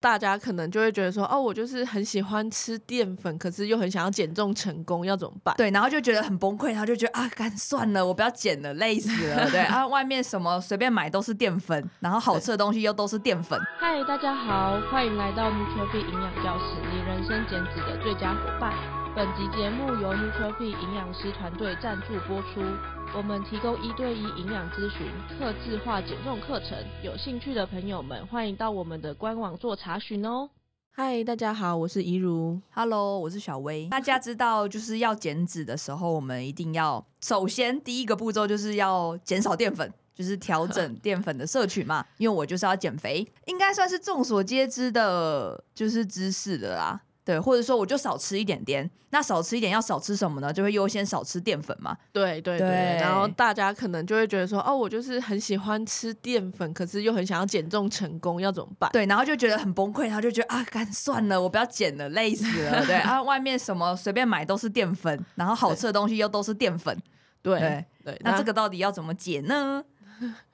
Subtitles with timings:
[0.00, 5.54] 大家可能就会觉得说，哦，我就是很喜欢吃淀粉，可是又很想要减重成功，要怎么办？
[5.56, 9.50] 对，然后就觉得很崩溃，然后就觉得啊，干算了，我不要减了，累死了。
[9.50, 13.60] 对 啊，外面什么随便买都是淀粉，然后好吃的东西又都是淀粉。
[13.78, 18.72] 嗨，大家好，欢迎来到 Nootropic 营养教室，你人生减脂的最佳伙伴。
[19.16, 22.62] 本集节目由 Nootropic 营养师团队赞助播出。
[23.16, 25.06] 我们提供一对一营养咨询、
[25.38, 30.50] 客制化减重课程，有兴趣的朋友们欢迎到我们的官网做查询哦。
[30.92, 32.60] 嗨，大家好，我是怡如。
[32.70, 33.88] Hello，我是小薇。
[33.88, 42.04] 大家知道，就是要减脂的时候，我们一定要首先第一个步骤就是要减少淀粉，就是调整淀粉的摄取嘛。
[42.18, 47.00] 因为我就是要减肥，应该算是众所皆知的，就是知识的啦。
[47.28, 50.50] 对，或者说我就少吃一点点，那少吃一点要少吃什么呢？
[50.50, 51.94] 就会优先少吃淀粉嘛。
[52.10, 58.90] 对对对，对，然后大家可能就会觉得说，哦，我就是很喜欢吃淀粉，可是又很想要减重成功，要怎么办？
[58.94, 62.86] 对，然后就觉得很崩溃，然后就觉得啊，干算了，我不要减了，累死了。
[62.86, 66.98] 对 啊，外面什么随便买都是淀粉，然后好吃的东西又都是淀粉。
[67.42, 69.84] 对对，对，那这个到底要怎么减呢？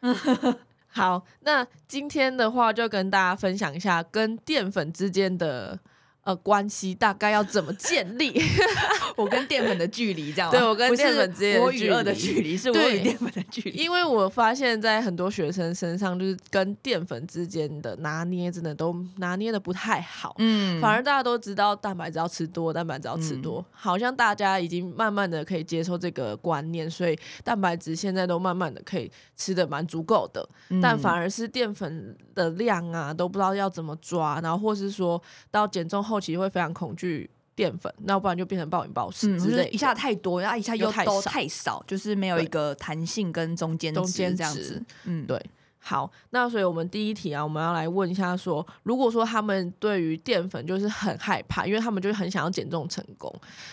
[0.89, 5.79] 好，那今天的话就跟大家分享一下跟淀粉之间的。
[6.25, 8.33] 呃，关系大概要怎么建立？
[9.15, 10.59] 我跟淀粉的距离，这样吗？
[10.59, 13.77] 对，我跟淀粉之间我与恶的距离，是我与淀粉的距离。
[13.77, 20.35] 因为我发现，在很多学生身上，就是跟淀粉之间的拿捏，真的都拿捏的不太好。
[20.39, 30.49] 嗯，反而大家都知道蛋白质要吃多，蛋白质要吃多，嗯，好像大家已经慢慢的可以接受这个观念，所以蛋白质现在都慢慢的可以吃的蛮足够的。
[30.71, 36.14] 嗯，但反而是淀粉的量啊，都不知道要怎么抓，然后或是说到减重后。
[36.15, 44.81] 后期会非常恐惧淀粉，那不然就变成暴饮暴食之类，嗯、一下太多，然后一下又都太少，就是没有一个弹性跟中间中间这样子。
[45.05, 45.41] 嗯，对。
[45.87, 53.31] 好，那所以我们第一题啊，我们要来问一下说，如果说他们对于淀粉就是很害怕，因为他们就是很想要减重成功，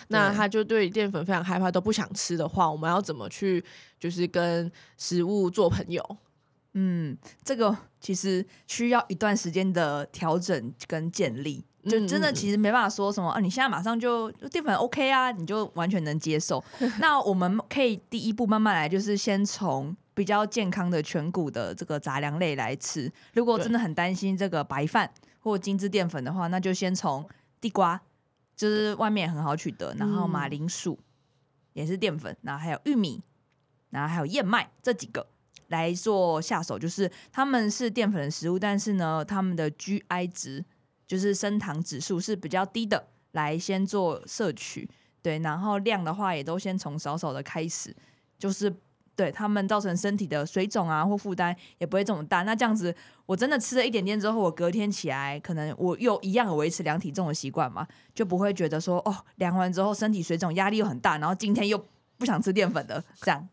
[0.08, 3.64] 那他就对淀粉非常害怕，都不想吃的话，我们要怎么去
[3.98, 6.04] 就是跟食物做朋友？
[6.74, 11.64] 嗯，这个其实需要一段时间的调整跟建立。
[11.84, 16.62] 就真的其实没办法说什么啊，你现在马上就淀粉 OK 啊，你就完全能接受。
[17.00, 23.10] 那我们可以第一步慢慢来，就是先从比较健康的全谷的这个杂粮类来吃。
[23.34, 25.10] 如果真的很担心这个白饭
[25.40, 27.28] 或精致淀粉的话，那就先从
[27.60, 28.00] 地瓜，
[28.54, 30.96] 就是外面很好取得，然后马铃薯
[31.72, 33.20] 也是淀粉，然后还有玉米，
[33.90, 35.26] 然后还有燕麦这几个
[35.66, 40.64] 来做下手，就是他们是淀粉的食物，但是呢，他们的 GI 值。
[41.06, 44.88] 就是升糖指数是比较低的，来先做摄取，
[45.20, 47.94] 对，然后量的话也都先从少少的开始，
[48.38, 48.74] 就是
[49.14, 52.42] 对他们造成身体的水肿啊或负担也不会这么大。
[52.42, 52.94] 那这样子，
[53.26, 61.82] 我真的吃了一点点之后，我隔天起来可能我又一样有维持量体重的习惯嘛，就不会觉得说哦，量完之后身体水肿压力又很大，然后今天又
[62.16, 63.48] 不想吃淀粉的这样。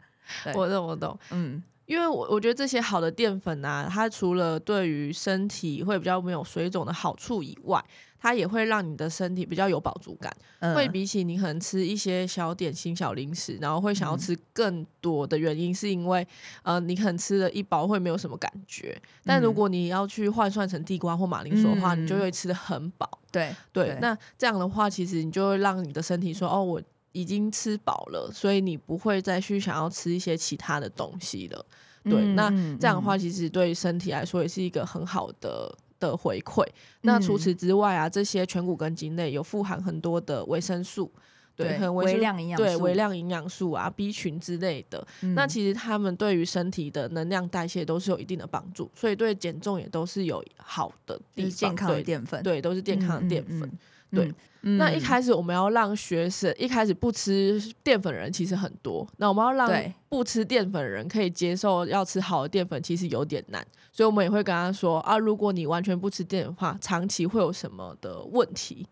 [0.54, 1.62] 我懂，我懂，嗯。
[1.89, 7.83] 因为我我觉得这些好的淀粉啊，它除了对于身体会比较没有水肿的好处以外，
[8.19, 10.31] 它也会让你的身体比较有饱足感。
[10.59, 16.22] 嗯、会比起你可能吃一些小点心、小零食，然后会想要吃更多的原因，是因为、
[16.61, 18.95] 嗯、呃，你可能吃了一包会没有什么感觉。
[19.23, 23.09] 但如果你要去换算成地瓜或马铃薯的话，嗯、你就会吃得很饱。
[23.31, 26.79] 对对，对，那这样的话，其实你就会让你的身体说：“哦，我。”
[27.11, 31.66] 已经吃饱了，所以你不会再去想要吃一些其他的东西了。
[32.04, 32.50] 对，嗯、那
[32.80, 36.64] 这样的话，其实对身体来说也是一个很好的的回馈。
[36.66, 36.72] 嗯、
[37.02, 41.12] 那除此之外啊，这些全谷根茎类有富含很多的维生素，
[41.56, 45.06] 对，很微量营养，对，微量营养素啊，B 群之类的。
[45.22, 53.60] 嗯、那其实他们对于身体的能量代谢都是有一定的帮助，所以对减重也都是有好的健康的淀粉对，对，都是健康的淀粉。
[53.60, 53.80] 嗯嗯嗯
[54.12, 54.34] 对，
[54.64, 68.88] 嗯、那一开始我们要让学生一开始不吃淀粉的人其实很多，那我们要让不吃淀粉的人可以接受要吃好的淀粉，其实有点难，所以我们也会跟他说啊，如果你完全不吃淀粉的话，长期会有什么的问题？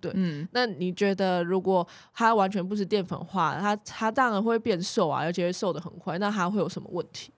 [0.00, 7.32] 对，嗯，那你觉得如果他完全不吃淀粉的话，他他当然会变瘦啊，而且会瘦的很快，那他会有什么问题？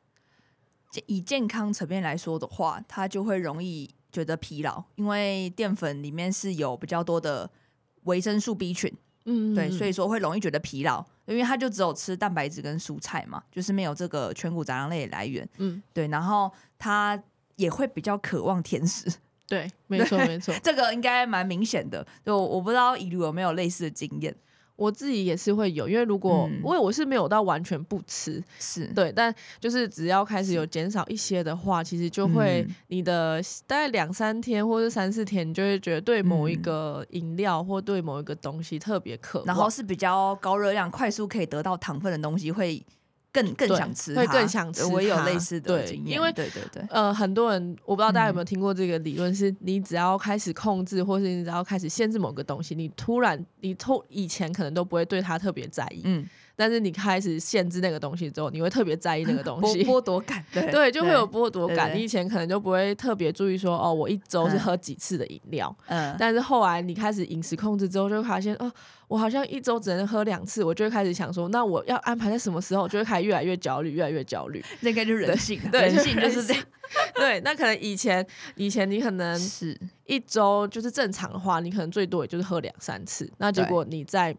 [1.06, 3.88] 以健康层面来说的话，他就会容易。
[4.12, 7.48] 觉得疲劳，因为淀粉里面是有比较多的
[8.04, 8.92] 维生素 B 群，
[9.24, 17.20] 嗯，嗯，对，所以说会容易觉得疲劳，因为他就只有吃蛋白质跟蔬菜嘛，就是没有这个全谷杂粮类的来源，嗯，对，然后他
[17.56, 19.10] 也会比较渴望甜食，
[19.46, 24.34] 对， 没错没错，这个应该蛮明显的，就我不知道一路有没有类似的经验。
[24.80, 28.86] 我自己也是会有，因为如果、嗯、因为我是没有到完全不吃，是。
[28.94, 42.82] 对，但就是只要开始有减少一些的话，其实就会你的大概两三天或者三四天，你就会觉得对某一个饮料或对某一个东西特别渴望，然后是比较高热量、快速可以得到糖分的东西会。
[43.32, 44.84] 更更想吃，会更想吃。
[44.86, 56.26] 我也有类似的经验，因为对对对，呃，很多人我不知道大家有没有听过这个理论，是你只要开始控制，或是你只要开始限制某个东西，你突然你突以前可能都不会对它特别在意，嗯。
[56.60, 61.96] 但是你开始限制那个东西之后，你会特别在意那个东西， 剥夺感，对对，就会有剥夺感。
[61.96, 68.70] 你以前可能就不会特别注意说，哦，我一周是喝几次的饮料，嗯，但是后来你开始饮食控制之后，就会发现，哦，
[69.08, 74.62] 我好像一周只能喝两次，我就会开始想说，那我要安排在什么时候，就会开始越来越焦虑，越来越焦虑。
[74.80, 76.62] 那应该就是人性，对，人性就是这样。
[77.16, 79.74] 对，那可能以前以前你可能是
[80.04, 84.36] 一周就是正常的话，你可能最多也就是喝两三次，那结果你在。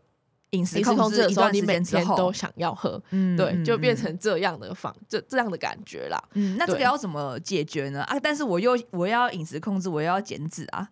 [0.51, 6.21] 饮食控制的时候，你每天都想要喝，嗯，对，就变成这样的方，这这样的感觉啦。
[6.33, 8.03] 嗯，那这个要怎么解决呢？
[8.03, 10.88] 啊，但是我又我要饮食控制，我又要减脂啊。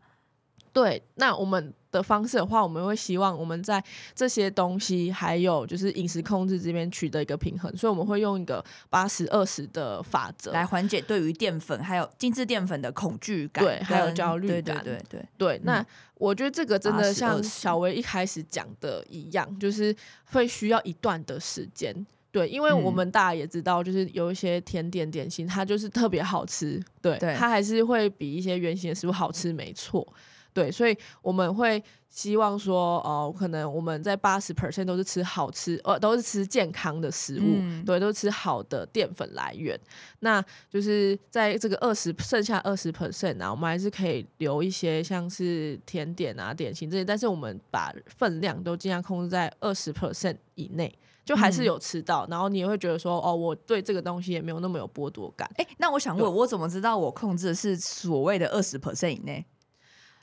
[0.71, 3.83] 对，那我们的方式的话，我们会希望我们在
[4.13, 15.61] 这些东西还有就是饮食控制这边取得一个平衡，所以我们会用一个八十二十的法则来缓解对于淀粉还有精致淀粉的恐惧感，对，还有焦虑感，对对对对，对。
[15.63, 15.85] 那
[16.15, 19.95] 我觉得这个真的像小薇一开始讲的一样，就是
[20.31, 22.05] 会需要一段的时间。
[22.31, 30.07] 对，因为我们大家也知道，就是有一些甜点点心，它就是特别好吃，对，它还是会比一些原型的食物好吃，没错。
[30.53, 39.79] 对，所以我们会希望说，哦，可能我们在八十 percent 都是吃好吃，呃，都是吃健康的食物，嗯、对，都是吃好的淀粉来源。
[40.21, 50.93] 那就是在这个二十剩下二十 percent 啊，我们还是可以留一些像是甜点啊、点心这些，但是我们把分量都尽量控制在二十 percent 以内，
[51.23, 52.25] 就还是有吃到。
[52.25, 55.47] 嗯、然后你也会觉得说，哦，我对这个东西也没有那么有剥夺感。
[55.57, 59.45] 哎，那我想问，我怎么知道我控制的是所谓的二十 percent 以内？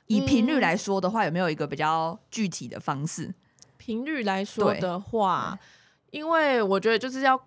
[0.07, 3.33] 以频率来说的话，有没有一个比较具体的方式？
[3.77, 5.57] 频率来说的话，
[6.11, 7.39] 因为我觉得就是要，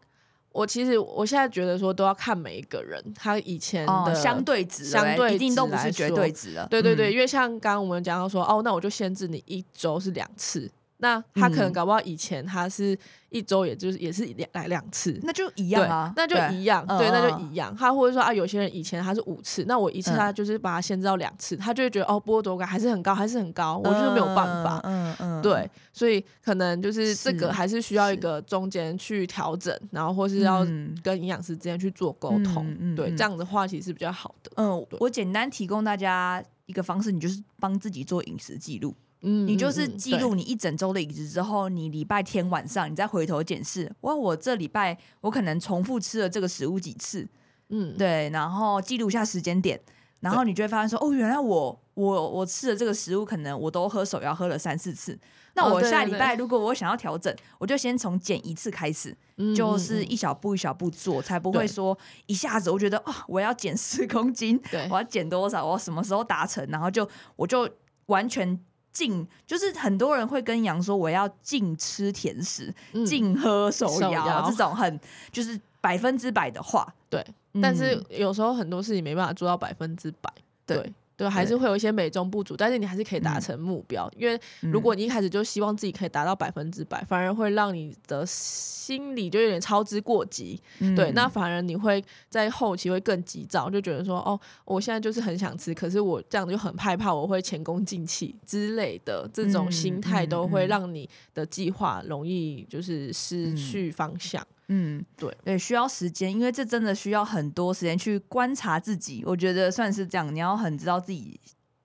[0.53, 6.67] 我其实我现在觉得说都要看每一个人他以前的相对值，相对一定都不是绝对值了。
[6.71, 10.71] 对对对，因为像刚刚我们讲到说，哦，那我就限制你一周是两次。
[11.01, 12.97] 那他可能搞不好以前他是
[13.31, 17.75] 一周，也就是也是两来两次，那就一样啊，那就一样，对，对，那就一样。
[17.75, 30.67] 他或者说啊，有些人以前他是五次，那我一次他就是把它限制到两次，嗯、他就会觉得哦，剥夺感还是很高，还是很高，我就是没有办法，嗯嗯，嗯对，所以可能就是这个还是需要一个中间去调整，然后或是要
[31.03, 34.51] 跟营养师之间去做沟通，嗯、对，这样的话其实是比较好的。
[34.57, 38.95] 嗯，我简单提供大家一个方式，你就是帮自己做饮食记录。
[39.23, 47.29] 嗯，你就是记录你一整周的饮食之后，你礼拜天晚上你再回头检视，哇，我这礼拜我可能重复吃了这个食物几次，
[47.69, 49.79] 嗯，对，然后记录一下时间点，
[50.21, 55.19] 然后你就会发现说，哦，原来我我我吃的这个食物可能我都喝手摇喝了三四次，
[55.55, 59.15] 那我下礼拜如果我想要调整，我就先从减一次开始，
[59.55, 67.07] 就是一小步一小步做，才不会说一下子我觉得啊，我要减十公斤，对，我要减多少，我什么时候达成，然后就
[67.37, 67.69] 我就
[68.07, 68.59] 完全。
[68.93, 72.75] 禁就是很多人会跟羊说，我要禁吃甜食，
[73.07, 75.01] 禁、嗯、喝手摇，这种很
[75.31, 77.25] 就是百分之百的话，对。
[77.53, 80.33] 嗯、但是有时候很多事情没办法做到百分之百，
[80.67, 80.93] 对。
[81.21, 84.11] 对对，还是会有一些美中不足，但是你还是可以达成目标。
[84.17, 90.61] 嗯、因为如果你一开始就希望自己可以达到百分之百，嗯、反而会让你的心理就有点操之过急。
[90.79, 104.41] 嗯、对，那反而你会在后期会更急躁，就觉得说，哦，我现在就是很想吃，可是我这样就很害怕我会前功尽弃之类的，这种心态都会让你的计划容易就是失去方向。
[104.43, 109.25] 嗯嗯，对对，需要时间，因为这真的需要很多时间去观察自己。
[109.27, 111.41] 我觉得算是这样，你要很知道自己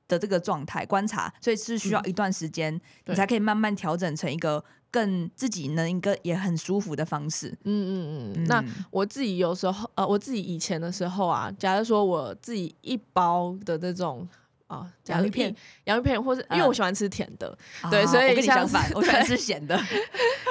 [0.07, 7.49] 的这个状态，观察，所以是需要一段时间，嗯、你才可以慢慢调整成一个更自己能一个也很舒服的方式。
[7.63, 8.33] 嗯嗯嗯。
[8.37, 14.27] 嗯，那我自己有时候，呃，我自己以前的时候啊，假如说我自己一包的那种。
[14.67, 17.55] 啊，洋芋片，洋芋片，或是因为我喜欢吃甜的，
[17.91, 19.79] 对，所以我跟你相反， 我喜欢吃咸的。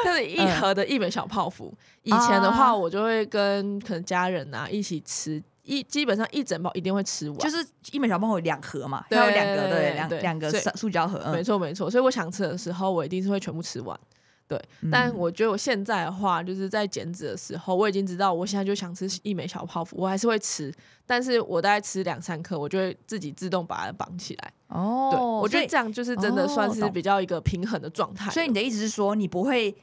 [0.04, 11.90] 但是一盒的一本小泡芙，以前的话，我就会跟可能家人啊一起吃，一基本上一整包一定会吃完，就是一美小泡芙两盒嘛，还有两个对两两个塑塑胶盒，没错没错。
[11.90, 13.98] 所以我想吃的时候，我一定是会全部吃完。
[14.46, 20.72] 对，但我觉得我现在的话，就是在减脂的时候，我已经知道我现在就想吃一枚小泡芙，我还是会吃，
[21.06, 24.52] 但是我大概吃两三颗，我就会自己自动把它绑起来。
[24.68, 28.30] 哦，对，我觉得这样就是真的算是比较一个平衡的状态。
[28.30, 29.74] 所以你的意思是说，你不会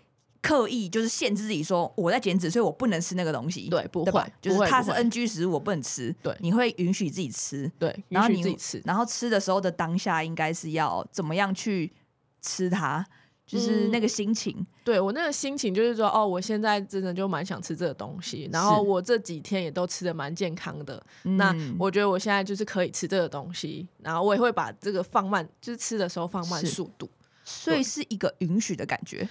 [0.44, 3.68] 刻意就是限制自己说我在减脂，所以我不能吃那个东西。
[3.68, 6.16] 对，不会，就是它是 NG 食物，我不能吃。
[6.22, 7.72] 对，你会允许自己吃。
[7.80, 11.92] 对，然后你自己吃，然后吃的时候的当下应该是要怎么样去
[12.42, 13.04] 吃它？
[13.52, 27.10] 就是那个心情，嗯、对我那个心情就是说，哦，我现在真的就蛮想吃这个东西，然后我这几天也都吃的蛮健康的，那我觉得我现在就是可以吃这个东西，然后我也会把这个放慢，就是吃的时候放慢速度，
[27.44, 29.28] 所以是一个允许的感觉，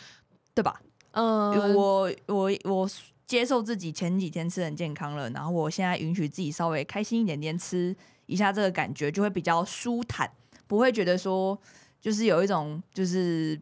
[0.54, 0.82] 对吧？
[1.12, 2.90] 嗯，我我我
[3.26, 7.96] 接受自己前几天吃很健康了，然后我现在允许自己稍微开心一点点吃
[8.26, 10.30] 一下，这个感觉就会比较舒坦，
[10.66, 11.58] 不会觉得说
[12.02, 13.58] 就是有一种就是。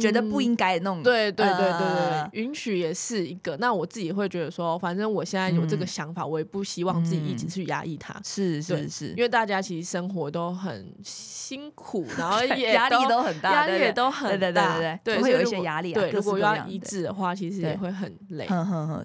[0.00, 3.56] 觉得不应该的那种，对对对对对，允许也是一个。
[3.58, 8.20] 那我自己会觉得说，反正我现在有这个想法，我也不希望自己一直去压抑它。
[8.24, 15.92] 是是是，因为大家其实生活都很辛苦， 然后也压力都很大，压力也都很大，对对对对，会有一些压力。
[15.92, 18.46] 对，如果要抑制的话，其实也会很累。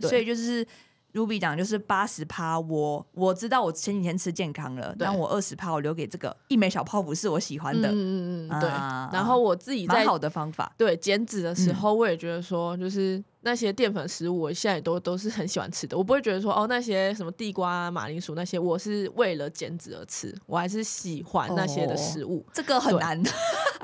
[0.01, 0.65] 所以就是。
[1.13, 8.69] Ruby 讲就是八十趴，我我知道我前几天吃健康了，但我二十趴我留给这个一枚小泡芙是我喜欢的，嗯嗯嗯，对。
[8.69, 22.43] 然后我自己在好的方法，对减脂的时候，我也觉得说，就是那些淀粉食物，我现在都都是很喜欢吃的，我不会觉得说哦那些什么地瓜、马铃薯那些，我是为了减脂而吃，我还是喜欢那些的食物。
[22.51, 23.21] 这个很难，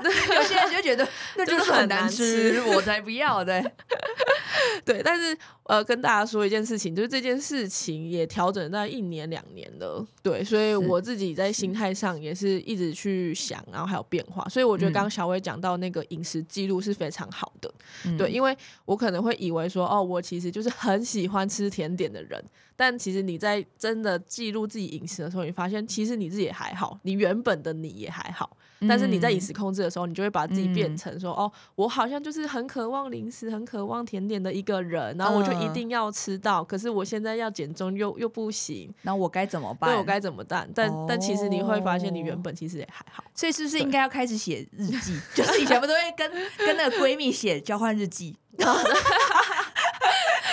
[0.08, 3.60] 有些人就觉得 那就是很难吃， 我才不要的。
[4.84, 17.72] 对，但是呃，跟大家说一件事情，就是这件事情也调整到一年两年了，对，所以我自己在心态上也是一直去想，然后还有变化，所以我觉得刚刚小薇讲到那个饮食记录是非常好的，
[18.06, 22.42] 嗯、对，因为我可能会以为说，哦，我其实就是很喜欢吃甜点的人，
[22.80, 28.56] 但其实你在真的记录自己饮食的时候，你发现其实你自己也还好，你原本的你也还好。
[28.88, 36.62] 但是你在饮食控制的时候，你就会把自己变成说，嗯、哦，我好像就是很渴望零食、很渴望甜点的一个人，然后我就一定要吃到。
[36.62, 39.90] 嗯、可是我现在要减重又又不行，那我该怎么办？
[39.90, 40.66] 对，我该怎么办？
[40.74, 43.22] 但、哦、但其实你会发现，你原本其实也还好。
[43.34, 45.20] 所以是不是应该要开始写日记？
[45.36, 48.34] 就是以前不都会跟跟那个闺蜜写交换日记？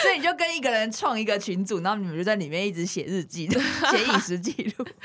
[0.07, 3.45] 所以你就跟一个人创一个群组，然后你们就在里面一直写日记，
[3.91, 4.85] 写饮食记录。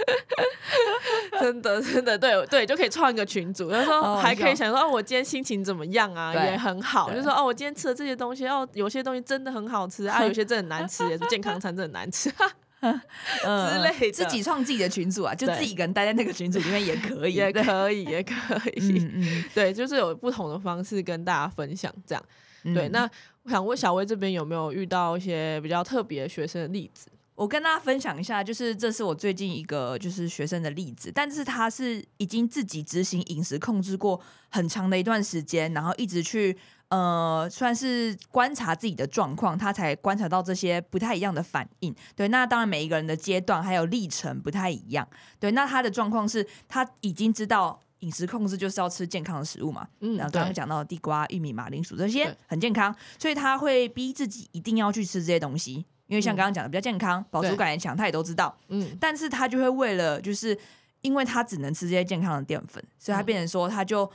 [1.40, 3.68] 真的，真的，对对，就可以创一个群组。
[3.68, 6.32] 然后说还可以想说，哦，我今天心情怎么样啊？
[6.32, 7.12] 也很好。
[7.12, 14.12] 就说哦，我今天吃的这些东西，哦，有些东西真的很好吃啊， 有些真的很难吃，也是健康餐真的很难吃，之类的。
[14.12, 18.34] 自己创自己的群组啊，就自己一个人待在那个群组里面也可以，也可以，也可
[18.76, 19.44] 以。
[19.52, 22.22] 对，就是有不同的方式跟大家分享这样。
[22.62, 23.08] 对，那
[23.42, 27.08] 我想问小薇这边有没有遇到一些比较特别的学生的例子？
[27.34, 36.56] 我跟大家分享一下，就是这是我最近一个就是学生的例子，但是他是已经自己执行饮食控制过很长的一段时间，然后一直去
[36.88, 41.92] 呃算是观察自己的状况，他才观察到这些不太一样的反应。
[42.14, 45.08] 对，那当然每一个人的阶段还有历程不太一样。
[45.40, 47.80] 对，那他的状况是他已经知道。
[48.02, 55.74] 饮食控制就是要吃健康的食物嘛，嗯，然后刚刚讲到地瓜、玉米、马铃薯这些很健康，所以他会逼自己一定要去吃这些东西，
[56.08, 60.58] 因为像刚刚讲的比较健康，饱足感也强，他也都知道，嗯，但是他就会为了就是
[61.02, 64.10] 因为他只能吃这些健康的淀粉，所以他变成说他就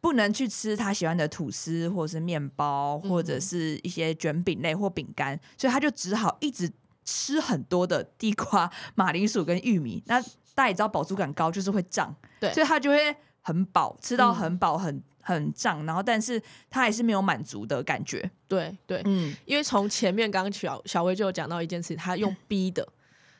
[0.00, 6.70] 不能去吃他喜欢的吐司或者是面包或者是一些卷饼类或饼干，所以他就只好一直
[7.04, 10.22] 吃很多的地瓜、马铃薯跟玉米，那。
[10.54, 22.86] 大家也知道饱足感高就是会胀，对，所以他就会很饱，吃到很饱，很很胀，然后但是他还是没有满足的感觉，对对，嗯，因为从前面刚刚小小薇就有讲到一件事，他用 逼的，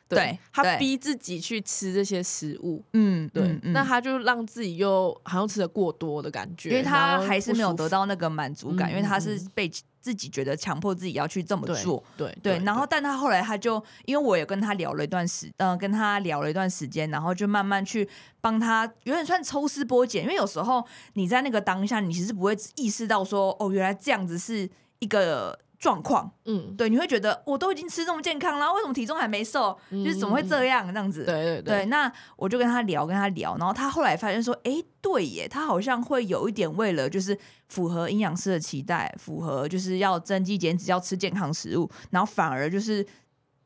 [0.07, 9.71] 对，他逼自己去吃这些食物，嗯，对，那他就让自己又好像吃的过多的感觉，因为他还是没有得到那个满足感，因为他是被。
[10.05, 18.07] 自己觉得强迫自己要去这么做，对对，对，然后但他后来他就，因为我也跟他聊了一段时，嗯、呃，跟他聊了一段时间，然后就慢慢去
[18.39, 24.69] 帮他，有点算抽丝剥茧，因为有时候你在那个当下，你其实不会意识到说，哦，原来这样子是
[24.99, 25.57] 一个。
[25.77, 29.77] 状况，嗯，对，你会觉得我都已经吃这么健康了，为什么体重还没瘦？
[29.89, 31.25] 嗯、就是怎么会这样这样子？
[31.25, 31.85] 对对对，对。
[31.87, 43.05] 那我就跟他聊，跟他聊，然后他后来发现说，哎，对耶，他好像会有一点为了就是符合营养师的期待，符合就是要增肌减脂，要吃健康食物，然后反而就是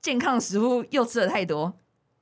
[0.01, 1.72] 健康食物又吃的太多，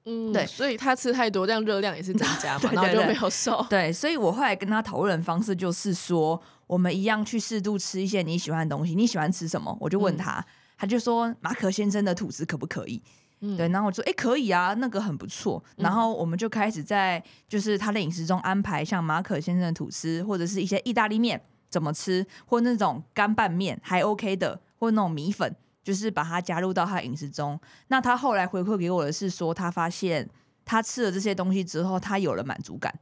[0.05, 3.65] 嗯，对，所以他吃太多，这样热量也是增加嘛，对对对，然后就没有瘦。
[3.69, 6.41] 对，所以我后来跟他讨论的方式就是说。
[6.67, 8.93] 我们一样去适度吃一些你喜欢的东西。
[8.93, 9.75] 你喜欢吃什么？
[9.81, 10.45] 我就问他，嗯、
[10.77, 13.01] 他就说马可先生的吐司可不可以？
[13.39, 15.63] 嗯、对，然后我说哎、欸、可以啊，那个很不错。
[15.77, 25.55] 然后我们就开始在就是他的饮食中安排像马可先生的吐司，或者是一些意大利面怎么吃，或那种干拌面还 OK 的，或那种米粉。
[25.83, 27.57] 就是把它加入到他饮食中。
[27.87, 30.29] 那他后来回馈给我的是说，他发现
[30.65, 32.93] 他吃了这些东西之后，他有了满足感，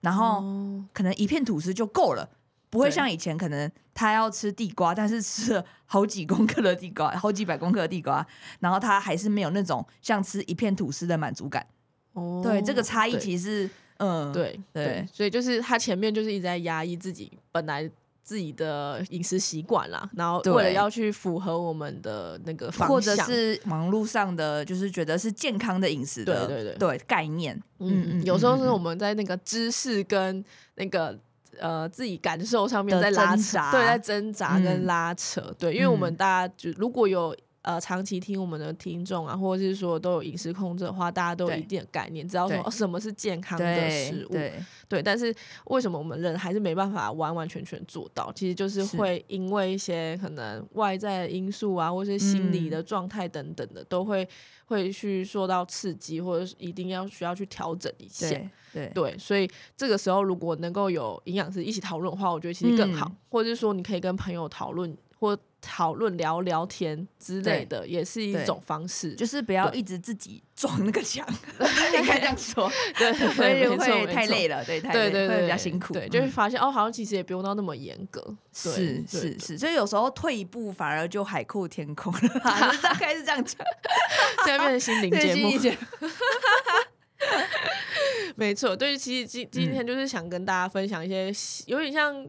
[0.00, 0.42] 然后
[0.94, 2.26] 可能一片吐司就够了，
[2.70, 8.26] 不会像以前可能他要吃地瓜，但是吃了好几公克的地瓜，好几百公克的地瓜，
[8.60, 11.66] 然后他还是没有那种像吃一片吐司的满足感。
[12.14, 17.90] 哦，对，这个差异其实，嗯，对对，所以就是他前面就是一直在压抑自己本来。
[18.22, 27.60] 自己的饮食习惯啦，然后为了要去符合我们的那个方向，或者是忙碌上的，就是觉得是健康的饮食的，对对对，对概念。
[27.80, 30.44] 嗯嗯，有时候是我们在那个知识跟
[30.76, 31.18] 那个
[31.58, 35.40] 呃自己感受上面在拉扯，对，在挣扎跟拉扯。
[35.40, 37.36] 嗯、对，因为我们大家就如果有。
[37.62, 44.32] 呃，长期听我们的听众啊，或者是说都有饮食控制的话，大家都有一定的概念，知道说、哦、什么是健康的食物。
[44.32, 44.54] 对，
[44.88, 45.34] 对，但是
[45.66, 48.32] 为什么我们人还是没办法完完全全做到？
[48.32, 54.26] 其实就是会因为一些可能外在的因素啊，或是心理的状态等等的，嗯、都会
[54.64, 58.26] 会去受到刺激，或者是一定要需要去调整一下。
[58.28, 63.06] 对，对，对，所以这个时候如果能够有营养师一起讨论的话，我觉得其实更好。
[63.06, 65.38] 嗯、或者是说，你可以跟朋友讨论或。
[65.62, 71.22] 讨论聊聊天之类的，也是一种方式，就是不要一直自己 撞那个墙，
[72.00, 82.40] 应该这样说， 对，会会太累了，对，太累，会比较辛苦，对，就会发现哦，好像其实也不用到那么严格，是是是，所以有时候退一步反而就海阔天空了，
[82.82, 83.60] 大概是这样讲，
[84.46, 85.50] 现在变成心灵节目。
[88.40, 91.30] 没错，对，其实今今天就是想跟大家分享一些
[91.66, 92.26] 有点像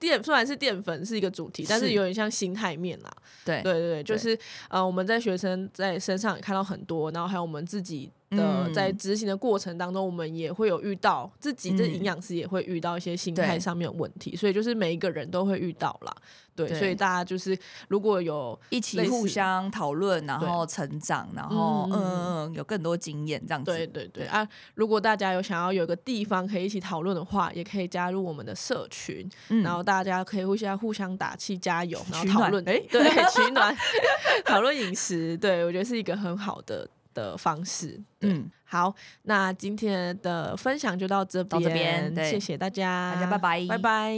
[0.00, 3.10] 淀，虽然是淀粉是一个主题，但是有点像心态面啦。
[3.44, 3.62] 对。
[3.62, 4.36] 对对，就是
[4.68, 16.14] 呃，我们在学生在身上也看到很多，然后还有我们自己的在执行的过程当中，我们也会有遇到自己的营养师也会遇到一些心态上面的问题，所以就是每一个人都会遇到啦。
[16.54, 17.58] 对，所以大家就是
[17.88, 23.72] 如果有一起互相讨论，然后成长，然后嗯嗯，有更多经验这样子。
[23.72, 24.46] 对对对啊！
[24.74, 32.62] 如果大家有想要有个地方可以一起讨论的话，也可以加入我们的社群，嗯、然后大家可以互相互相打气加油，然后讨论。
[32.68, 33.74] 哎，对，取暖，
[34.44, 38.00] 讨论饮食，对我觉得是一个很好的的方式。
[38.20, 44.14] 嗯，好，那今天的分享就到这边，到这边，谢谢大家，大家拜拜，拜拜。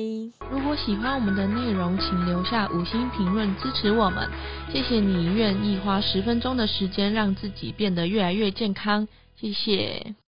[0.51, 4.29] 如果喜欢我们的内容，请留下五星评论支持我们，
[4.73, 10.15] 谢谢你愿意花十分钟的时间让自己变得越来越健康，谢谢。